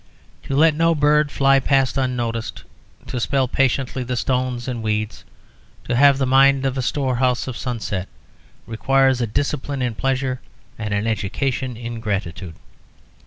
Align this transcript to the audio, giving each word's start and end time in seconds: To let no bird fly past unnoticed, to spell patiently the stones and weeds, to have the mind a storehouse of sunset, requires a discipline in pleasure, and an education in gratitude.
To 0.41 0.55
let 0.55 0.73
no 0.73 0.95
bird 0.95 1.29
fly 1.31 1.59
past 1.59 1.95
unnoticed, 1.95 2.63
to 3.05 3.19
spell 3.19 3.47
patiently 3.47 4.01
the 4.03 4.17
stones 4.17 4.67
and 4.67 4.81
weeds, 4.81 5.23
to 5.83 5.95
have 5.95 6.17
the 6.17 6.25
mind 6.25 6.65
a 6.65 6.81
storehouse 6.81 7.47
of 7.47 7.55
sunset, 7.55 8.07
requires 8.65 9.21
a 9.21 9.27
discipline 9.27 9.83
in 9.83 9.93
pleasure, 9.93 10.41
and 10.79 10.91
an 10.91 11.05
education 11.05 11.77
in 11.77 11.99
gratitude. 11.99 12.55